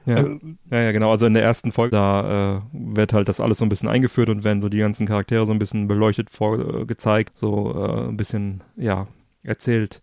Ja. 0.08 0.16
Also, 0.16 0.38
ja, 0.70 0.80
ja, 0.80 0.92
genau. 0.92 1.10
Also 1.10 1.26
in 1.26 1.34
der 1.34 1.42
ersten 1.42 1.70
Folge, 1.70 1.96
da 1.96 2.56
äh, 2.56 2.60
wird 2.72 3.12
halt 3.12 3.28
das 3.28 3.40
alles 3.40 3.58
so 3.58 3.66
ein 3.66 3.68
bisschen 3.68 3.90
eingeführt 3.90 4.30
und 4.30 4.42
werden 4.42 4.62
so 4.62 4.70
die 4.70 4.78
ganzen 4.78 5.06
Charaktere 5.06 5.46
so 5.46 5.52
ein 5.52 5.58
bisschen 5.58 5.86
beleuchtet 5.86 6.30
vorgezeigt, 6.30 7.36
so 7.36 7.74
äh, 7.74 8.08
ein 8.08 8.16
bisschen, 8.16 8.62
ja, 8.76 9.06
erzählt, 9.42 10.00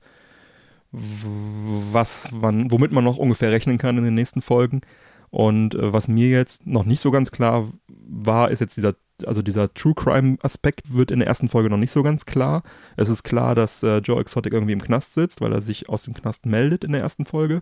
was 0.96 2.32
man, 2.32 2.72
womit 2.72 2.92
man 2.92 3.04
noch 3.04 3.18
ungefähr 3.18 3.52
rechnen 3.52 3.78
kann 3.78 3.98
in 3.98 4.04
den 4.04 4.14
nächsten 4.14 4.42
Folgen. 4.42 4.82
Und 5.30 5.76
äh, 5.76 5.92
was 5.92 6.08
mir 6.08 6.30
jetzt 6.30 6.66
noch 6.66 6.86
nicht 6.86 7.02
so 7.02 7.12
ganz 7.12 7.32
klar 7.32 7.72
war, 7.88 8.52
ist 8.52 8.62
jetzt 8.62 8.78
dieser, 8.78 8.96
also 9.26 9.42
dieser 9.42 9.74
True 9.74 9.94
Crime 9.94 10.38
Aspekt 10.42 10.94
wird 10.94 11.12
in 11.12 11.20
der 11.20 11.28
ersten 11.28 11.50
Folge 11.50 11.70
noch 11.70 11.78
nicht 11.78 11.92
so 11.92 12.04
ganz 12.04 12.26
klar. 12.26 12.64
Es 12.96 13.10
ist 13.10 13.24
klar, 13.24 13.56
dass 13.56 13.84
äh, 13.84 13.98
Joe 13.98 14.22
Exotic 14.22 14.54
irgendwie 14.54 14.74
im 14.74 14.82
Knast 14.82 15.14
sitzt, 15.14 15.42
weil 15.42 15.52
er 15.52 15.62
sich 15.62 15.90
aus 15.90 16.04
dem 16.04 16.14
Knast 16.14 16.46
meldet 16.46 16.84
in 16.84 16.94
der 16.94 17.02
ersten 17.02 17.26
Folge. 17.26 17.62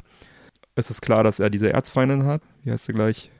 Es 0.75 0.89
ist 0.89 1.01
klar, 1.01 1.23
dass 1.23 1.39
er 1.39 1.49
diese 1.49 1.71
Erzfeindin 1.71 2.25
hat. 2.25 2.41
Wie 2.63 2.71
heißt 2.71 2.85
sie 2.85 2.93
gleich? 2.93 3.31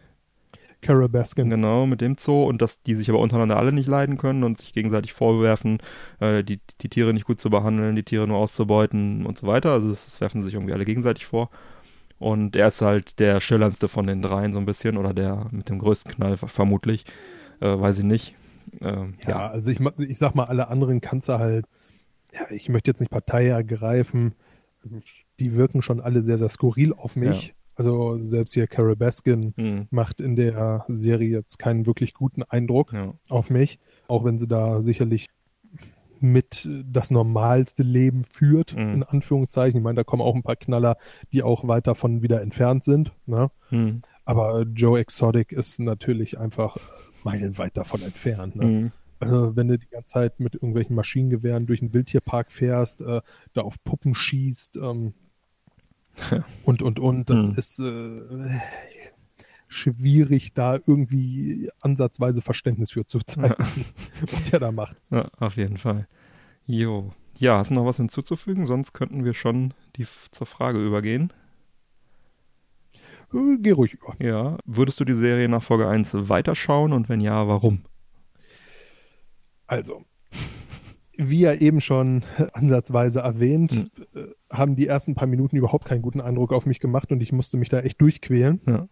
Carol 0.83 1.09
Baskin. 1.09 1.49
Genau, 1.49 1.85
mit 1.85 2.01
dem 2.01 2.15
Zoo 2.17 2.43
und 2.43 2.61
dass 2.61 2.81
die 2.83 2.95
sich 2.95 3.09
aber 3.09 3.19
untereinander 3.19 3.57
alle 3.57 3.71
nicht 3.71 3.87
leiden 3.87 4.17
können 4.17 4.43
und 4.43 4.59
sich 4.59 4.73
gegenseitig 4.73 5.13
vorwerfen, 5.13 5.79
äh, 6.19 6.43
die, 6.43 6.59
die 6.81 6.89
Tiere 6.89 7.13
nicht 7.13 7.25
gut 7.25 7.39
zu 7.39 7.49
behandeln, 7.49 7.95
die 7.95 8.03
Tiere 8.03 8.27
nur 8.27 8.37
auszubeuten 8.37 9.25
und 9.25 9.37
so 9.37 9.47
weiter. 9.47 9.71
Also 9.71 9.89
das, 9.89 10.05
das 10.05 10.21
werfen 10.21 10.43
sich 10.43 10.53
irgendwie 10.53 10.73
alle 10.73 10.85
gegenseitig 10.85 11.25
vor. 11.25 11.49
Und 12.19 12.55
er 12.55 12.67
ist 12.67 12.81
halt 12.81 13.19
der 13.19 13.41
schillerndste 13.41 13.87
von 13.87 14.07
den 14.07 14.21
dreien 14.21 14.53
so 14.53 14.59
ein 14.59 14.65
bisschen 14.65 14.97
oder 14.97 15.13
der 15.13 15.47
mit 15.51 15.69
dem 15.69 15.79
größten 15.79 16.11
Knall 16.13 16.37
vermutlich. 16.37 17.05
Äh, 17.59 17.79
weiß 17.79 17.99
ich 17.99 18.05
nicht. 18.05 18.35
Ähm, 18.81 19.15
ja, 19.23 19.29
ja, 19.29 19.49
also 19.49 19.71
ich, 19.71 19.79
ich 19.79 20.17
sag 20.17 20.35
mal, 20.35 20.45
alle 20.45 20.67
anderen 20.67 21.01
kannst 21.01 21.29
du 21.29 21.39
halt, 21.39 21.65
ja, 22.33 22.49
ich 22.49 22.69
möchte 22.69 22.91
jetzt 22.91 22.99
nicht 22.99 23.11
Partei 23.11 23.47
ergreifen, 23.47 24.35
die 25.39 25.55
wirken 25.55 25.81
schon 25.81 25.99
alle 25.99 26.21
sehr, 26.21 26.37
sehr 26.37 26.49
skurril 26.49 26.93
auf 26.93 27.15
mich. 27.15 27.47
Ja. 27.47 27.53
Also 27.75 28.21
selbst 28.21 28.53
hier 28.53 28.67
Carol 28.67 28.95
Baskin 28.95 29.53
mhm. 29.55 29.87
macht 29.89 30.21
in 30.21 30.35
der 30.35 30.85
Serie 30.87 31.29
jetzt 31.29 31.57
keinen 31.57 31.85
wirklich 31.85 32.13
guten 32.13 32.43
Eindruck 32.43 32.93
ja. 32.93 33.13
auf 33.29 33.49
mich, 33.49 33.79
auch 34.07 34.23
wenn 34.23 34.37
sie 34.37 34.47
da 34.47 34.81
sicherlich 34.81 35.29
mit 36.19 36.69
das 36.85 37.11
normalste 37.11 37.83
Leben 37.83 38.23
führt, 38.23 38.75
mhm. 38.75 38.93
in 38.93 39.03
Anführungszeichen. 39.03 39.79
Ich 39.79 39.83
meine, 39.83 39.97
da 39.97 40.03
kommen 40.03 40.21
auch 40.21 40.35
ein 40.35 40.43
paar 40.43 40.55
Knaller, 40.55 40.95
die 41.33 41.43
auch 41.43 41.67
weit 41.67 41.85
davon 41.85 42.21
wieder 42.21 42.41
entfernt 42.41 42.83
sind. 42.83 43.11
Ne? 43.25 43.51
Mhm. 43.71 44.03
Aber 44.23 44.61
Joe 44.61 44.99
Exotic 44.99 45.51
ist 45.51 45.79
natürlich 45.79 46.39
einfach 46.39 46.77
meilenweit 47.23 47.75
davon 47.75 48.01
entfernt. 48.03 48.55
Ne? 48.55 48.65
Mhm. 48.65 48.91
Also, 49.19 49.55
wenn 49.55 49.67
du 49.67 49.77
die 49.77 49.89
ganze 49.89 50.13
Zeit 50.13 50.39
mit 50.39 50.55
irgendwelchen 50.55 50.95
Maschinengewehren 50.95 51.65
durch 51.65 51.81
einen 51.81 51.93
Wildtierpark 51.93 52.51
fährst, 52.51 53.01
äh, 53.01 53.21
da 53.53 53.61
auf 53.61 53.81
Puppen 53.83 54.15
schießt, 54.15 54.77
ähm, 54.77 55.13
und, 56.63 56.81
und, 56.81 56.99
und. 56.99 57.29
Das 57.29 57.37
hm. 57.37 57.53
ist 57.57 57.79
äh, 57.79 58.59
schwierig, 59.67 60.53
da 60.53 60.75
irgendwie 60.75 61.69
ansatzweise 61.79 62.41
Verständnis 62.41 62.91
für 62.91 63.05
zu 63.05 63.19
zeigen, 63.25 63.55
ja. 63.57 64.31
was 64.31 64.51
der 64.51 64.59
da 64.59 64.71
macht. 64.71 64.97
Ja, 65.09 65.29
auf 65.39 65.57
jeden 65.57 65.77
Fall. 65.77 66.07
Jo. 66.65 67.11
Ja, 67.39 67.57
hast 67.57 67.71
du 67.71 67.73
noch 67.73 67.85
was 67.85 67.97
hinzuzufügen? 67.97 68.65
Sonst 68.65 68.93
könnten 68.93 69.25
wir 69.25 69.33
schon 69.33 69.73
die, 69.95 70.05
zur 70.31 70.47
Frage 70.47 70.85
übergehen. 70.85 71.33
Äh, 73.33 73.57
geh 73.59 73.71
ruhig 73.71 73.95
über. 73.95 74.15
Ja. 74.19 74.57
Würdest 74.65 74.99
du 74.99 75.05
die 75.05 75.15
Serie 75.15 75.49
nach 75.49 75.63
Folge 75.63 75.87
1 75.87 76.29
weiterschauen 76.29 76.93
und 76.93 77.09
wenn 77.09 77.19
ja, 77.19 77.47
warum? 77.47 77.83
Also, 79.65 80.05
wie 81.17 81.39
ja 81.39 81.53
eben 81.53 81.81
schon 81.81 82.23
ansatzweise 82.53 83.21
erwähnt, 83.21 83.89
mhm. 84.13 84.32
Haben 84.53 84.75
die 84.75 84.87
ersten 84.87 85.15
paar 85.15 85.27
Minuten 85.27 85.57
überhaupt 85.57 85.85
keinen 85.85 86.01
guten 86.01 86.21
Eindruck 86.21 86.53
auf 86.53 86.65
mich 86.65 86.79
gemacht 86.79 87.11
und 87.11 87.21
ich 87.21 87.31
musste 87.31 87.57
mich 87.57 87.69
da 87.69 87.79
echt 87.79 87.99
durchquälen. 87.99 88.61
Ja. 88.67 88.87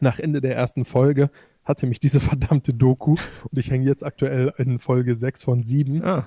Nach 0.00 0.18
Ende 0.18 0.40
der 0.40 0.54
ersten 0.54 0.84
Folge 0.84 1.30
hatte 1.64 1.86
mich 1.86 2.00
diese 2.00 2.20
verdammte 2.20 2.74
Doku 2.74 3.12
und 3.12 3.58
ich 3.58 3.70
hänge 3.70 3.86
jetzt 3.86 4.04
aktuell 4.04 4.52
in 4.58 4.78
Folge 4.78 5.16
6 5.16 5.42
von 5.42 5.62
7. 5.62 6.04
Ah. 6.04 6.26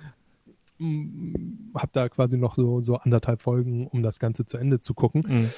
Mm, 0.79 1.71
hab 1.75 1.91
da 1.93 2.07
quasi 2.09 2.37
noch 2.37 2.55
so, 2.55 2.81
so 2.81 2.95
anderthalb 2.95 3.41
Folgen, 3.41 3.87
um 3.87 4.01
das 4.01 4.19
Ganze 4.19 4.45
zu 4.45 4.57
Ende 4.57 4.79
zu 4.79 4.93
gucken. 4.93 5.23
Mhm. 5.27 5.49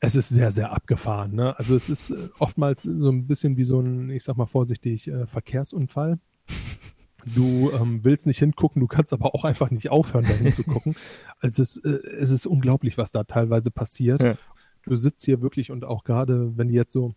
Es 0.00 0.16
ist 0.16 0.28
sehr, 0.28 0.50
sehr 0.50 0.72
abgefahren. 0.72 1.34
Ne? 1.34 1.58
Also 1.58 1.74
es 1.76 1.88
ist 1.88 2.10
äh, 2.10 2.28
oftmals 2.38 2.82
so 2.82 3.10
ein 3.10 3.26
bisschen 3.26 3.56
wie 3.56 3.62
so 3.62 3.80
ein, 3.80 4.10
ich 4.10 4.24
sag 4.24 4.36
mal 4.36 4.46
vorsichtig, 4.46 5.08
äh, 5.08 5.26
Verkehrsunfall. 5.26 6.18
Du 7.34 7.70
ähm, 7.72 8.04
willst 8.04 8.26
nicht 8.26 8.38
hingucken, 8.38 8.80
du 8.80 8.86
kannst 8.86 9.12
aber 9.12 9.34
auch 9.34 9.44
einfach 9.44 9.70
nicht 9.70 9.90
aufhören, 9.90 10.24
dahin 10.24 10.52
zu 10.52 10.64
gucken. 10.64 10.94
Also 11.40 11.62
es, 11.62 11.76
äh, 11.76 11.90
es 12.18 12.30
ist 12.30 12.46
unglaublich, 12.46 12.96
was 12.96 13.12
da 13.12 13.24
teilweise 13.24 13.70
passiert. 13.70 14.22
Ja. 14.22 14.36
Du 14.84 14.96
sitzt 14.96 15.24
hier 15.24 15.42
wirklich 15.42 15.70
und 15.70 15.84
auch 15.84 16.04
gerade, 16.04 16.56
wenn 16.56 16.68
du 16.68 16.74
jetzt 16.74 16.92
so 16.92 17.14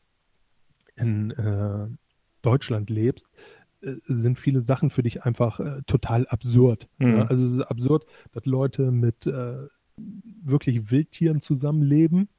in 0.95 1.31
äh, 1.31 1.87
Deutschland 2.41 2.89
lebst, 2.89 3.29
äh, 3.81 3.93
sind 4.07 4.37
viele 4.37 4.61
Sachen 4.61 4.89
für 4.89 5.03
dich 5.03 5.23
einfach 5.23 5.59
äh, 5.59 5.81
total 5.87 6.27
absurd. 6.27 6.89
Mhm. 6.97 7.17
Ja? 7.17 7.27
Also 7.27 7.45
es 7.45 7.53
ist 7.53 7.61
absurd, 7.61 8.05
dass 8.31 8.45
Leute 8.45 8.91
mit 8.91 9.27
äh, 9.27 9.67
wirklich 9.97 10.91
Wildtieren 10.91 11.41
zusammenleben 11.41 12.29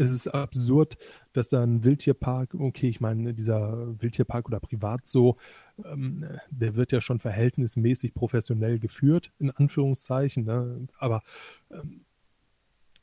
es 0.00 0.12
ist 0.12 0.28
absurd, 0.28 0.96
dass 1.34 1.50
da 1.50 1.62
ein 1.62 1.84
Wildtierpark, 1.84 2.54
okay, 2.54 2.88
ich 2.88 3.00
meine, 3.00 3.34
dieser 3.34 4.00
Wildtierpark 4.00 4.48
oder 4.48 4.58
privat 4.58 5.02
ähm, 5.14 6.24
der 6.50 6.74
wird 6.74 6.92
ja 6.92 7.00
schon 7.02 7.18
verhältnismäßig 7.18 8.14
professionell 8.14 8.78
geführt, 8.78 9.30
in 9.38 9.50
Anführungszeichen, 9.50 10.44
ne? 10.44 10.88
aber 10.98 11.22
ähm, 11.70 12.00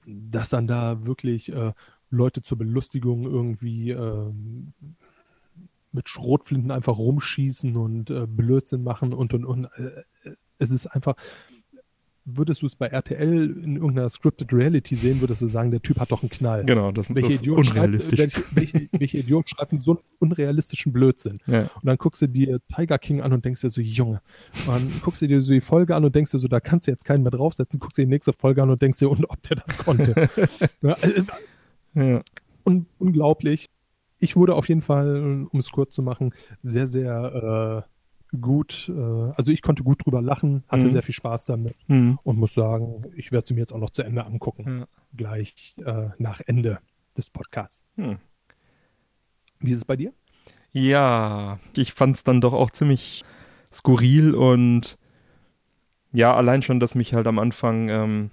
dass 0.06 0.50
dann 0.50 0.66
da 0.66 1.06
wirklich 1.06 1.52
äh, 1.54 1.74
Leute 2.10 2.42
zur 2.42 2.58
Belustigung 2.58 3.26
irgendwie 3.26 3.92
äh, 3.92 4.32
mit 5.92 6.10
Schrotflinten 6.10 6.72
einfach 6.72 6.98
rumschießen 6.98 7.76
und 7.76 8.10
äh, 8.10 8.26
Blödsinn 8.26 8.84
machen 8.84 9.14
und 9.14 9.34
und 9.34 9.46
und. 9.46 9.66
Äh, 9.66 10.04
es 10.60 10.72
ist 10.72 10.88
einfach, 10.88 11.16
würdest 12.30 12.62
du 12.62 12.66
es 12.66 12.76
bei 12.76 12.88
RTL 12.88 13.58
in 13.64 13.78
irgendeiner 13.78 14.10
Scripted 14.10 14.52
Reality 14.52 14.96
sehen, 14.96 15.22
würdest 15.22 15.42
du 15.42 15.48
sagen, 15.48 15.72
der 15.72 15.82
Typ 15.82 15.98
hat 15.98 16.12
doch 16.12 16.22
einen 16.22 16.30
Knall. 16.30 16.66
Genau, 16.66 16.92
das, 16.92 17.14
welche 17.16 17.30
das 17.30 17.42
Idiot 17.42 17.58
unrealistisch. 17.60 18.20
Schreibt, 18.20 18.56
welche, 18.56 18.90
welche 18.92 19.18
Idiot 19.20 19.50
schreibt 19.50 19.80
so 19.80 19.92
einen 19.92 20.00
unrealistischen 20.20 20.92
Blödsinn? 20.92 21.38
Ja. 21.48 21.62
Und 21.62 21.86
dann 21.86 21.98
guckst 21.98 22.22
du 22.22 22.28
dir 22.28 22.60
Tiger 22.68 23.00
King 23.00 23.22
an 23.22 23.32
und 23.32 23.46
denkst 23.46 23.62
dir 23.62 23.70
so, 23.70 23.80
Junge. 23.80 24.22
Und 24.66 24.68
dann 24.68 24.92
guckst 25.02 25.22
du 25.22 25.28
dir 25.28 25.42
so 25.42 25.54
die 25.54 25.62
Folge 25.62 25.96
an 25.96 26.04
und 26.04 26.14
denkst 26.14 26.32
dir 26.32 26.40
so, 26.40 26.50
da 26.50 26.60
kannst 26.60 26.88
du 26.88 26.92
jetzt 26.92 27.06
keinen 27.06 27.24
mehr 27.24 27.32
draufsetzen. 27.32 27.80
Guckst 27.80 27.98
dir 27.98 28.04
die 28.04 28.10
nächste 28.10 28.34
Folge 28.34 28.62
an 28.62 28.70
und 28.70 28.82
denkst 28.82 29.00
dir, 29.00 29.10
und 29.10 29.24
ob 29.30 29.42
der 29.44 29.64
das 29.66 29.78
konnte. 29.78 30.30
ja, 30.82 30.94
also, 30.94 31.22
ja. 31.94 32.22
Un 32.66 32.86
unglaublich. 33.00 33.70
Ich 34.20 34.36
wurde 34.36 34.56
auf 34.56 34.68
jeden 34.68 34.82
Fall, 34.82 35.48
um 35.50 35.60
es 35.60 35.72
kurz 35.72 35.94
zu 35.96 36.02
machen, 36.02 36.34
sehr, 36.62 36.88
sehr 36.88 37.86
äh, 37.86 37.97
gut, 38.42 38.90
äh, 38.90 39.32
also 39.36 39.52
ich 39.52 39.62
konnte 39.62 39.84
gut 39.84 40.06
drüber 40.06 40.22
lachen, 40.22 40.64
hatte 40.68 40.88
mhm. 40.88 40.92
sehr 40.92 41.04
viel 41.04 41.16
Spaß 41.16 41.46
damit 41.46 41.76
mhm. 41.88 42.20
und 42.24 42.38
muss 42.38 42.54
sagen, 42.54 43.04
ich 43.16 43.32
werde 43.32 43.48
sie 43.48 43.54
mir 43.54 43.62
jetzt 43.62 43.74
auch 43.74 43.80
noch 43.80 43.92
zu 43.92 44.04
Ende 44.04 44.26
angucken. 44.26 44.80
Ja. 44.80 44.88
Gleich 45.16 45.76
äh, 45.86 46.10
nach 46.18 46.42
Ende 46.46 46.80
des 47.18 47.30
Podcasts. 47.30 47.86
Mhm. 47.96 48.18
Wie 49.60 49.72
ist 49.72 49.78
es 49.78 49.86
bei 49.86 49.96
dir? 49.96 50.14
Ja, 50.72 51.60
ich 51.76 51.94
fand 51.94 52.18
es 52.18 52.24
dann 52.24 52.42
doch 52.42 52.54
auch 52.54 52.70
ziemlich 52.70 53.24
skurril 53.74 54.36
und 54.36 54.98
ja, 56.12 56.36
allein 56.36 56.62
schon, 56.62 56.80
dass 56.80 56.96
mich 56.96 57.14
halt 57.14 57.28
am 57.28 57.40
Anfang 57.40 57.90
ähm, 57.90 58.32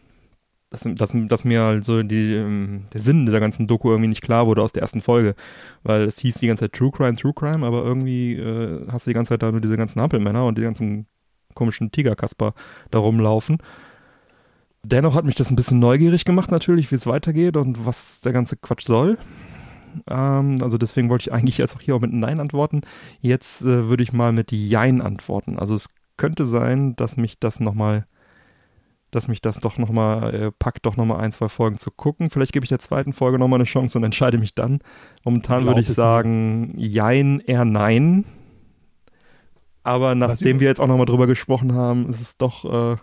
dass, 0.75 0.83
dass, 0.83 1.13
dass 1.15 1.45
mir 1.45 1.63
halt 1.63 1.85
so 1.85 2.03
die, 2.03 2.35
ähm, 2.35 2.85
der 2.93 3.01
Sinn 3.01 3.27
dieser 3.27 3.41
ganzen 3.41 3.67
Doku 3.67 3.91
irgendwie 3.91 4.09
nicht 4.09 4.23
klar 4.23 4.47
wurde 4.47 4.63
aus 4.63 4.73
der 4.73 4.83
ersten 4.83 5.01
Folge. 5.01 5.37
Weil 5.85 6.03
es 6.03 6.19
hieß 6.19 6.37
die 6.39 6.49
ganze 6.49 6.65
Zeit 6.65 6.73
True 6.73 6.91
Crime, 6.91 7.15
True 7.15 7.33
Crime, 7.33 7.65
aber 7.65 7.85
irgendwie 7.85 8.35
äh, 8.35 8.85
hast 8.91 9.07
du 9.07 9.11
die 9.11 9.15
ganze 9.15 9.31
Zeit 9.31 9.43
da 9.43 9.53
nur 9.53 9.61
diese 9.61 9.77
ganzen 9.77 10.01
Hampelmänner 10.01 10.45
und 10.45 10.59
die 10.59 10.63
ganzen 10.63 11.07
komischen 11.55 11.93
Tigerkasper 11.93 12.55
da 12.91 12.99
rumlaufen. 12.99 13.59
Dennoch 14.83 15.15
hat 15.15 15.25
mich 15.25 15.37
das 15.37 15.51
ein 15.51 15.57
bisschen 15.57 15.79
neugierig 15.79 16.25
gemacht 16.25 16.51
natürlich, 16.51 16.91
wie 16.91 16.97
es 16.97 17.07
weitergeht 17.07 17.57
und 17.57 17.87
was 17.87 18.21
der 18.21 18.33
ganze 18.33 18.57
Quatsch 18.57 18.87
soll. 18.87 19.17
Ähm, 20.09 20.59
also 20.61 20.77
deswegen 20.77 21.09
wollte 21.09 21.23
ich 21.23 21.33
eigentlich 21.33 21.59
jetzt 21.59 21.77
auch 21.77 21.81
hier 21.81 21.95
auch 21.95 22.01
mit 22.01 22.13
Nein 22.13 22.41
antworten. 22.41 22.83
Jetzt 23.21 23.63
äh, 23.63 23.89
würde 23.89 24.03
ich 24.03 24.13
mal 24.13 24.33
mit 24.33 24.51
Jein 24.51 25.01
antworten. 25.01 25.57
Also 25.57 25.77
es 25.77 25.89
könnte 26.17 26.47
sein, 26.47 26.97
dass 26.97 27.17
mich 27.17 27.39
das 27.39 27.61
nochmal 27.61 28.07
dass 29.15 29.29
mich 29.29 29.41
das 29.41 29.59
doch 29.59 29.79
nochmal 29.79 30.35
äh, 30.35 30.51
packt, 30.51 30.87
doch 30.87 30.97
nochmal 30.97 31.21
ein, 31.21 31.33
zwei 31.33 31.49
Folgen 31.49 31.79
zu 31.79 31.91
gucken. 31.91 32.31
Vielleicht 32.31 32.53
gebe 32.53 32.65
ich 32.65 32.71
der 32.71 32.79
zweiten 32.79 33.13
Folge 33.13 33.39
nochmal 33.39 33.59
eine 33.59 33.65
Chance 33.65 33.99
und 33.99 34.05
entscheide 34.05 34.39
mich 34.39 34.55
dann. 34.55 34.81
Momentan 35.25 35.67
würde 35.67 35.81
ich 35.81 35.89
sagen, 35.89 36.73
nicht. 36.73 36.93
jein, 36.93 37.41
eher 37.41 37.65
nein. 37.65 38.25
Aber 39.83 40.15
nachdem 40.15 40.61
wir 40.61 40.69
jetzt 40.69 40.81
auch 40.81 40.87
nochmal 40.87 41.07
drüber 41.07 41.27
gesprochen 41.27 41.75
haben, 41.75 42.09
ist 42.09 42.21
es 42.21 42.37
doch 42.37 42.65
äh, 42.65 42.97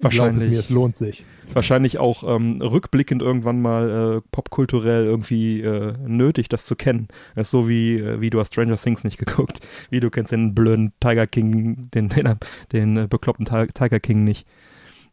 Wahrscheinlich. 0.00 0.44
Es 0.44 0.50
mir, 0.50 0.60
es 0.60 0.70
lohnt 0.70 0.96
sich. 0.96 1.24
Wahrscheinlich 1.52 1.98
auch 1.98 2.22
ähm, 2.22 2.62
rückblickend 2.62 3.20
irgendwann 3.22 3.60
mal 3.60 4.18
äh, 4.18 4.28
popkulturell 4.30 5.06
irgendwie 5.06 5.60
äh, 5.60 5.94
nötig, 6.06 6.48
das 6.48 6.66
zu 6.66 6.76
kennen. 6.76 7.08
Das 7.34 7.48
ist 7.48 7.50
so 7.50 7.68
wie, 7.68 7.98
äh, 7.98 8.20
wie 8.20 8.30
du 8.30 8.38
hast 8.38 8.52
Stranger 8.52 8.76
Things 8.76 9.04
nicht 9.04 9.18
geguckt. 9.24 9.60
Wie 9.90 10.00
du 10.00 10.10
kennst 10.10 10.32
den 10.32 10.54
blöden 10.54 10.92
Tiger 11.00 11.26
King, 11.26 11.90
den, 11.90 12.08
den, 12.08 12.34
den 12.72 12.96
äh, 12.96 13.06
bekloppten 13.08 13.46
Tiger 13.46 14.00
King 14.00 14.24
nicht. 14.24 14.46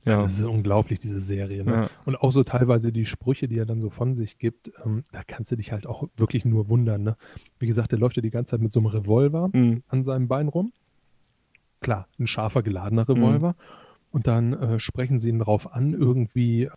Ja. 0.06 0.22
Das 0.22 0.38
ist 0.38 0.46
unglaublich, 0.46 1.00
diese 1.00 1.20
Serie. 1.20 1.66
Ne? 1.66 1.72
Ja. 1.72 1.90
Und 2.06 2.16
auch 2.18 2.32
so 2.32 2.44
teilweise 2.44 2.92
die 2.92 3.06
Sprüche, 3.06 3.48
die 3.48 3.58
er 3.58 3.66
dann 3.66 3.82
so 3.82 3.90
von 3.90 4.16
sich 4.16 4.38
gibt, 4.38 4.72
ähm, 4.86 5.02
da 5.12 5.24
kannst 5.26 5.52
du 5.52 5.56
dich 5.56 5.72
halt 5.72 5.88
auch 5.88 6.08
wirklich 6.16 6.46
nur 6.46 6.70
wundern. 6.70 7.02
Ne? 7.02 7.18
Wie 7.58 7.66
gesagt, 7.66 7.92
der 7.92 7.98
läuft 7.98 8.16
ja 8.16 8.22
die 8.22 8.30
ganze 8.30 8.52
Zeit 8.52 8.62
mit 8.62 8.72
so 8.72 8.80
einem 8.80 8.88
Revolver 8.88 9.50
mhm. 9.52 9.82
an 9.88 10.04
seinem 10.04 10.28
Bein 10.28 10.48
rum. 10.48 10.72
Klar, 11.82 12.08
ein 12.20 12.28
scharfer, 12.28 12.62
geladener 12.62 13.10
Revolver. 13.10 13.50
Mhm. 13.50 13.85
Und 14.16 14.28
dann 14.28 14.54
äh, 14.54 14.80
sprechen 14.80 15.20
sie 15.20 15.28
ihn 15.28 15.40
darauf 15.40 15.74
an, 15.74 15.94
irgendwie 15.94 16.70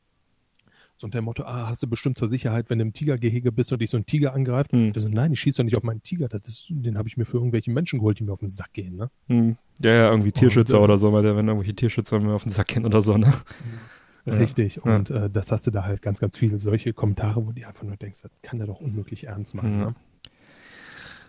so 0.97 1.05
unter 1.05 1.21
dem 1.21 1.27
Motto, 1.27 1.45
ah, 1.45 1.69
hast 1.69 1.85
du 1.85 1.87
bestimmt 1.87 2.19
zur 2.19 2.27
Sicherheit, 2.27 2.69
wenn 2.69 2.81
du 2.81 2.87
im 2.87 2.93
Tigergehege 2.93 3.53
bist 3.53 3.73
und 3.73 3.81
dich 3.81 3.91
so 3.91 3.97
ein 3.97 4.07
Tiger 4.07 4.35
angreift. 4.35 4.73
Hm. 4.73 4.93
so, 4.93 5.09
nein, 5.09 5.33
ich 5.33 5.39
schieße 5.39 5.59
doch 5.59 5.65
nicht 5.65 5.77
auf 5.77 5.85
meinen 5.85 6.03
Tiger. 6.03 6.27
Ist, 6.33 6.67
den 6.69 6.99
habe 6.99 7.07
ich 7.07 7.17
mir 7.17 7.27
für 7.27 7.37
irgendwelche 7.37 7.71
Menschen 7.71 8.01
geholt, 8.01 8.19
die 8.19 8.25
mir 8.25 8.33
auf 8.33 8.41
den 8.41 8.51
Sack 8.51 8.73
gehen. 8.73 8.97
Ne? 8.97 9.09
Hm. 9.29 9.57
Ja, 9.79 9.93
ja, 9.93 10.11
irgendwie 10.11 10.33
Tierschützer 10.33 10.79
und, 10.79 10.81
äh, 10.81 10.85
oder 10.85 10.99
so, 10.99 11.13
weil 11.13 11.23
der, 11.23 11.37
wenn 11.37 11.47
irgendwelche 11.47 11.77
Tierschützer 11.77 12.19
mir 12.19 12.33
auf 12.33 12.43
den 12.43 12.51
Sack 12.51 12.67
gehen 12.67 12.85
oder 12.85 13.03
so. 13.03 13.17
Ne? 13.17 13.33
Richtig. 14.27 14.81
Ja. 14.85 14.97
Und 14.97 15.11
äh, 15.11 15.31
das 15.31 15.53
hast 15.53 15.65
du 15.65 15.71
da 15.71 15.85
halt 15.85 16.03
ganz, 16.03 16.19
ganz 16.19 16.37
viele 16.37 16.59
solche 16.59 16.93
Kommentare, 16.93 17.47
wo 17.47 17.53
du 17.53 17.65
einfach 17.65 17.85
nur 17.85 17.97
denkst, 17.97 18.23
das 18.23 18.33
kann 18.43 18.59
der 18.59 18.67
doch 18.67 18.81
unmöglich 18.81 19.29
ernst 19.29 19.55
machen. 19.55 19.79
Ne? 19.79 19.95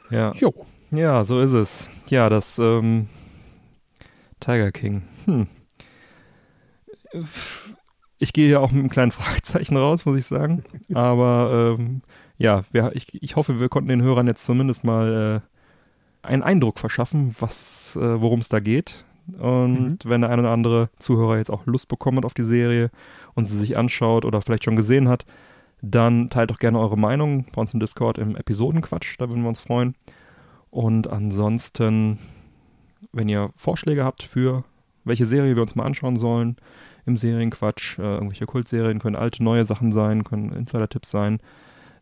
Ja. 0.10 0.32
Jo. 0.32 0.66
Ja, 0.90 1.24
so 1.24 1.40
ist 1.40 1.54
es. 1.54 1.88
Ja, 2.10 2.30
das 2.30 2.58
ähm, 2.58 3.10
Tiger 4.40 4.72
King. 4.72 5.04
Hm 5.26 5.46
ich 8.20 8.34
gehe 8.34 8.50
ja 8.50 8.60
auch 8.60 8.72
mit 8.72 8.80
einem 8.80 8.90
kleinen 8.90 9.12
Fragezeichen 9.12 9.78
raus, 9.78 10.06
muss 10.06 10.18
ich 10.18 10.26
sagen. 10.26 10.64
Aber 10.94 11.78
ähm, 11.80 12.02
ja, 12.38 12.64
wir, 12.72 12.92
ich, 12.94 13.22
ich 13.22 13.36
hoffe, 13.36 13.60
wir 13.60 13.70
konnten 13.70 13.90
den 13.90 14.02
Hörern 14.02 14.28
jetzt 14.28 14.46
zumindest 14.46 14.84
mal 14.84 15.44
äh, 16.24 16.28
einen 16.28 16.44
Eindruck 16.44 16.80
verschaffen, 16.80 17.36
was, 17.40 17.96
äh, 17.96 18.22
worum 18.22 18.40
es 18.40 18.50
da 18.50 18.60
geht. 18.60 19.06
Und 19.38 20.06
mhm. 20.06 20.10
wenn 20.10 20.22
der 20.22 20.32
ein 20.32 20.40
oder 20.40 20.52
andere 20.52 20.90
Zuhörer 21.00 21.38
jetzt 21.38 21.52
auch 21.52 21.66
Lust 21.66 21.88
bekommen 21.88 22.18
hat 22.18 22.26
auf 22.26 22.34
die 22.34 22.44
Serie 22.44 22.90
und 23.36 23.46
sie 23.46 23.58
sich 23.58 23.78
anschaut 23.78 24.26
oder 24.26 24.42
vielleicht 24.42 24.64
schon 24.64 24.76
gesehen 24.76 25.08
hat, 25.08 25.26
dann 25.82 26.30
teilt 26.30 26.50
doch 26.50 26.60
gerne 26.60 26.80
eure 26.80 26.98
Meinung 26.98 27.46
bei 27.54 27.62
uns 27.62 27.74
im 27.74 27.80
Discord 27.80 28.18
im 28.18 28.36
Episodenquatsch, 28.36 29.16
da 29.18 29.30
würden 29.30 29.44
wir 29.44 29.50
uns 29.50 29.62
freuen. 29.62 29.96
Und 30.72 31.08
ansonsten, 31.08 32.20
wenn 33.14 33.30
ihr 33.30 33.52
Vorschläge 33.56 34.04
habt 34.04 34.24
für 34.24 34.66
welche 35.06 35.26
Serie 35.26 35.56
wir 35.56 35.62
uns 35.62 35.76
mal 35.76 35.86
anschauen 35.86 36.18
sollen, 36.18 36.58
im 37.10 37.18
Serienquatsch. 37.18 38.00
Äh, 38.00 38.04
irgendwelche 38.04 38.46
Kultserien 38.46 39.00
können 39.00 39.16
alte, 39.16 39.44
neue 39.44 39.66
Sachen 39.66 39.92
sein, 39.92 40.24
können 40.24 40.52
Insider-Tipps 40.52 41.12
sein. 41.12 41.40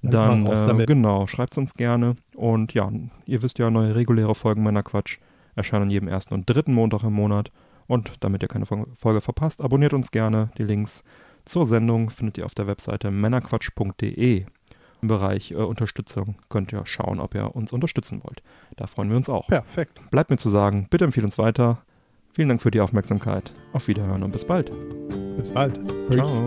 Dann, 0.04 0.46
äh, 0.46 0.86
genau, 0.86 1.26
schreibt 1.26 1.54
es 1.54 1.58
uns 1.58 1.74
gerne. 1.74 2.16
Und 2.36 2.74
ja, 2.74 2.92
ihr 3.26 3.42
wisst 3.42 3.58
ja, 3.58 3.72
neue 3.72 3.96
reguläre 3.96 4.36
Folgen 4.36 4.64
meiner 4.64 4.84
Quatsch 4.84 5.18
erscheinen 5.56 5.84
an 5.84 5.90
jedem 5.90 6.08
ersten 6.08 6.34
und 6.36 6.48
dritten 6.48 6.74
Montag 6.74 7.04
im 7.04 7.14
Monat. 7.14 7.52
Und 7.88 8.12
damit 8.20 8.44
ihr 8.44 8.50
keine 8.50 8.66
Folge 8.66 9.22
verpasst, 9.22 9.62
abonniert 9.62 9.94
uns 9.94 10.12
gerne. 10.12 10.50
Die 10.58 10.64
Links 10.64 11.04
zur 11.46 11.66
Sendung 11.66 12.10
findet 12.10 12.38
ihr 12.38 12.46
auf 12.46 12.54
der 12.54 12.68
Webseite 12.68 13.10
männerquatsch.de. 13.10 14.46
Im 15.02 15.08
Bereich 15.08 15.52
äh, 15.52 15.56
Unterstützung 15.56 16.36
könnt 16.50 16.74
ihr 16.74 16.86
schauen, 16.86 17.20
ob 17.20 17.34
ihr 17.36 17.56
uns 17.56 17.72
unterstützen 17.72 18.22
wollt. 18.24 18.42
Da 18.76 18.88
freuen 18.88 19.10
wir 19.10 19.18
uns 19.18 19.30
auch. 19.30 19.48
Perfekt. 19.48 20.02
Bleibt 20.12 20.30
mir 20.30 20.38
zu 20.38 20.50
sagen, 20.50 20.88
bitte 20.90 21.06
empfehlt 21.06 21.26
uns 21.26 21.38
weiter. 21.38 21.84
Vielen 22.38 22.50
Dank 22.50 22.62
für 22.62 22.70
die 22.70 22.82
Aufmerksamkeit. 22.82 23.52
Auf 23.74 23.88
Wiederhören 23.88 24.22
und 24.22 24.32
bis 24.32 24.46
bald. 24.46 24.72
Bis 25.38 25.50
bald. 25.50 25.80
Ciao. 26.12 26.46